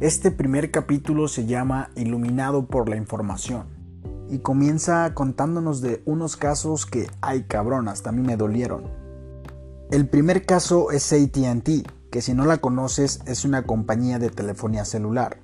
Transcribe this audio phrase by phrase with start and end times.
[0.00, 3.64] Este primer capítulo se llama Iluminado por la Información
[4.28, 8.82] y comienza contándonos de unos casos que, ay cabronas, también me dolieron.
[9.90, 14.84] El primer caso es ATT, que si no la conoces es una compañía de telefonía
[14.84, 15.38] celular.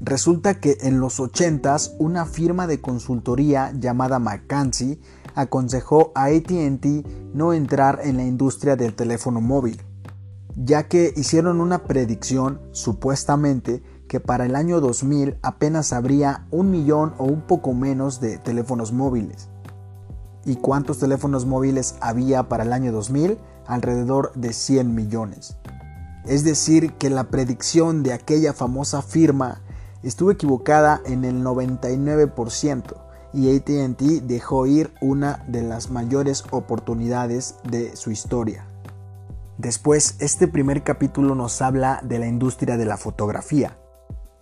[0.00, 5.02] Resulta que en los 80s una firma de consultoría llamada McKinsey
[5.34, 6.86] aconsejó a ATT
[7.34, 9.78] no entrar en la industria del teléfono móvil
[10.56, 17.14] ya que hicieron una predicción supuestamente que para el año 2000 apenas habría un millón
[17.18, 19.48] o un poco menos de teléfonos móviles.
[20.44, 23.38] ¿Y cuántos teléfonos móviles había para el año 2000?
[23.66, 25.56] Alrededor de 100 millones.
[26.24, 29.60] Es decir, que la predicción de aquella famosa firma
[30.02, 32.94] estuvo equivocada en el 99%
[33.32, 38.65] y ATT dejó ir una de las mayores oportunidades de su historia.
[39.58, 43.78] Después, este primer capítulo nos habla de la industria de la fotografía.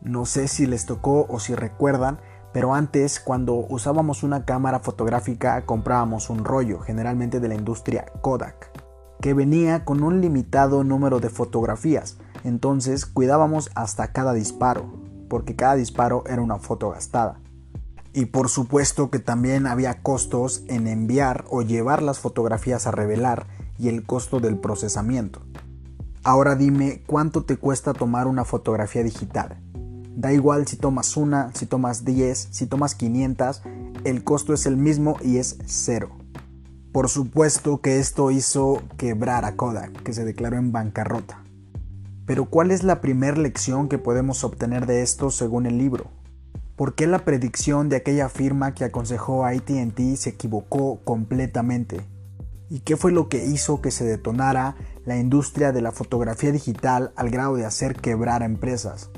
[0.00, 2.18] No sé si les tocó o si recuerdan,
[2.52, 8.72] pero antes cuando usábamos una cámara fotográfica comprábamos un rollo, generalmente de la industria Kodak,
[9.20, 14.92] que venía con un limitado número de fotografías, entonces cuidábamos hasta cada disparo,
[15.28, 17.40] porque cada disparo era una foto gastada.
[18.12, 23.46] Y por supuesto que también había costos en enviar o llevar las fotografías a revelar
[23.78, 25.42] y el costo del procesamiento.
[26.22, 29.56] Ahora dime cuánto te cuesta tomar una fotografía digital.
[30.16, 33.62] Da igual si tomas una, si tomas 10, si tomas 500,
[34.04, 36.10] el costo es el mismo y es cero.
[36.90, 41.44] Por supuesto que esto hizo quebrar a Kodak, que se declaró en bancarrota.
[42.24, 46.10] Pero ¿cuál es la primera lección que podemos obtener de esto según el libro?
[46.74, 52.00] ¿Por qué la predicción de aquella firma que aconsejó a ATT se equivocó completamente?
[52.68, 57.12] ¿Y qué fue lo que hizo que se detonara la industria de la fotografía digital
[57.14, 59.10] al grado de hacer quebrar a empresas?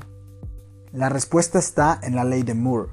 [0.91, 2.91] La respuesta está en la ley de Moore.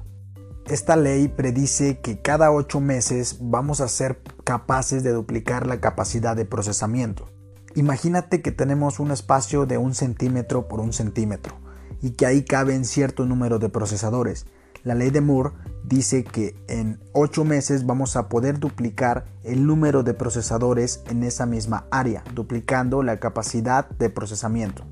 [0.65, 6.35] Esta ley predice que cada 8 meses vamos a ser capaces de duplicar la capacidad
[6.35, 7.29] de procesamiento.
[7.75, 11.55] Imagínate que tenemos un espacio de un centímetro por un centímetro
[12.01, 14.47] y que ahí caben cierto número de procesadores.
[14.87, 15.51] La ley de Moore
[15.83, 21.45] dice que en 8 meses vamos a poder duplicar el número de procesadores en esa
[21.45, 24.85] misma área, duplicando la capacidad de procesamiento,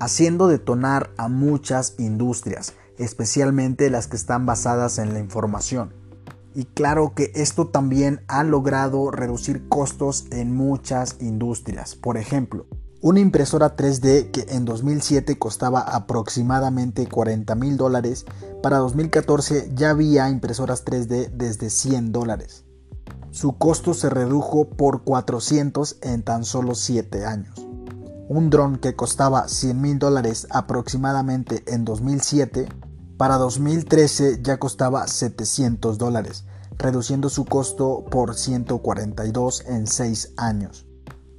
[0.00, 5.92] haciendo detonar a muchas industrias, especialmente las que están basadas en la información.
[6.54, 11.96] Y claro que esto también ha logrado reducir costos en muchas industrias.
[11.96, 12.64] Por ejemplo,
[13.00, 18.26] una impresora 3D que en 2007 costaba aproximadamente 40 mil dólares,
[18.62, 22.64] para 2014 ya había impresoras 3D desde 100 dólares.
[23.30, 27.66] Su costo se redujo por 400 en tan solo 7 años.
[28.28, 32.68] Un dron que costaba 100 mil dólares aproximadamente en 2007,
[33.16, 40.87] para 2013 ya costaba 700 dólares, reduciendo su costo por 142 en 6 años.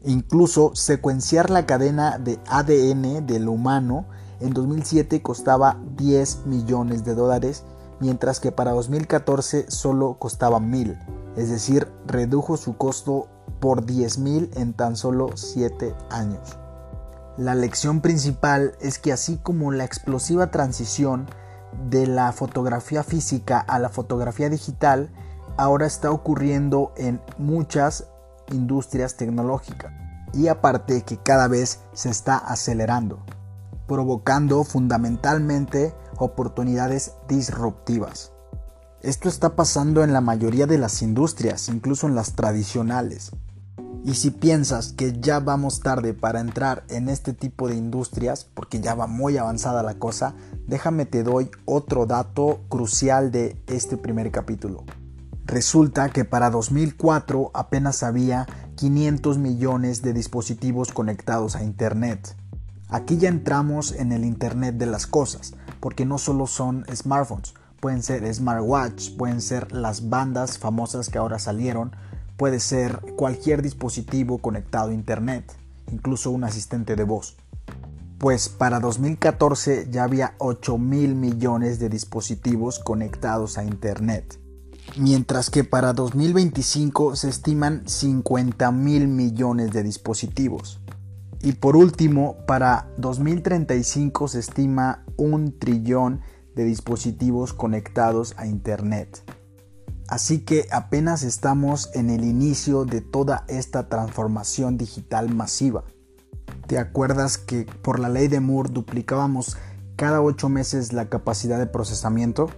[0.04, 4.06] Incluso secuenciar la cadena de ADN del humano
[4.40, 7.66] en 2007 costaba 10 millones de dólares,
[8.00, 10.98] mientras que para 2014 solo costaba mil,
[11.36, 13.28] es decir, redujo su costo
[13.60, 16.58] por 10 mil en tan solo 7 años.
[17.38, 21.28] La lección principal es que así como la explosiva transición
[21.90, 25.10] de la fotografía física a la fotografía digital
[25.58, 28.08] ahora está ocurriendo en muchas
[28.52, 29.92] industrias tecnológicas
[30.34, 33.20] y aparte que cada vez se está acelerando,
[33.88, 38.32] provocando fundamentalmente oportunidades disruptivas.
[39.02, 43.32] Esto está pasando en la mayoría de las industrias, incluso en las tradicionales.
[44.04, 48.80] Y si piensas que ya vamos tarde para entrar en este tipo de industrias, porque
[48.80, 50.36] ya va muy avanzada la cosa,
[50.68, 54.84] déjame te doy otro dato crucial de este primer capítulo.
[55.50, 58.46] Resulta que para 2004 apenas había
[58.76, 62.36] 500 millones de dispositivos conectados a Internet.
[62.88, 68.04] Aquí ya entramos en el Internet de las cosas, porque no solo son smartphones, pueden
[68.04, 71.96] ser smartwatch, pueden ser las bandas famosas que ahora salieron,
[72.38, 75.52] puede ser cualquier dispositivo conectado a Internet,
[75.92, 77.38] incluso un asistente de voz.
[78.20, 84.40] Pues para 2014 ya había 8 mil millones de dispositivos conectados a Internet
[84.98, 90.80] mientras que para 2025 se estiman 50 mil millones de dispositivos.
[91.42, 96.22] Y por último, para 2035 se estima un trillón
[96.56, 99.24] de dispositivos conectados a Internet.
[100.10, 105.84] Así que apenas estamos en el inicio de toda esta transformación digital masiva.
[106.68, 109.56] ¿Te acuerdas que por la ley de Moore duplicábamos
[109.96, 112.50] cada 8 meses la capacidad de procesamiento,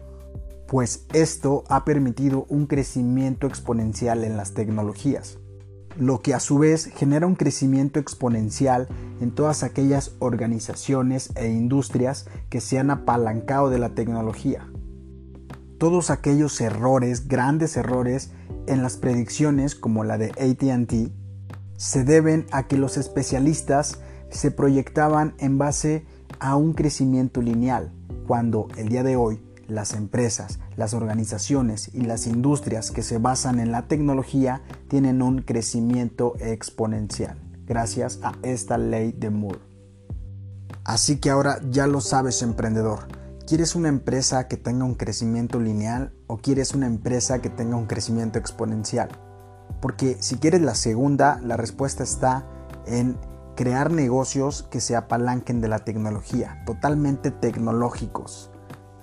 [0.71, 5.37] pues esto ha permitido un crecimiento exponencial en las tecnologías,
[5.97, 8.87] lo que a su vez genera un crecimiento exponencial
[9.19, 14.65] en todas aquellas organizaciones e industrias que se han apalancado de la tecnología.
[15.77, 18.31] Todos aquellos errores, grandes errores
[18.65, 21.11] en las predicciones como la de ATT,
[21.75, 26.05] se deben a que los especialistas se proyectaban en base
[26.39, 27.91] a un crecimiento lineal,
[28.25, 33.59] cuando el día de hoy las empresas, las organizaciones y las industrias que se basan
[33.59, 39.59] en la tecnología tienen un crecimiento exponencial, gracias a esta ley de Moore.
[40.83, 43.07] Así que ahora ya lo sabes emprendedor,
[43.47, 47.85] ¿quieres una empresa que tenga un crecimiento lineal o quieres una empresa que tenga un
[47.85, 49.09] crecimiento exponencial?
[49.81, 52.45] Porque si quieres la segunda, la respuesta está
[52.85, 53.17] en
[53.55, 58.51] crear negocios que se apalanquen de la tecnología, totalmente tecnológicos.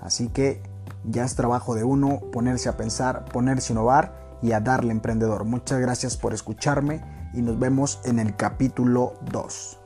[0.00, 0.62] Así que
[1.04, 5.44] ya es trabajo de uno ponerse a pensar, ponerse a innovar y a darle emprendedor.
[5.44, 7.02] Muchas gracias por escucharme
[7.34, 9.80] y nos vemos en el capítulo 2.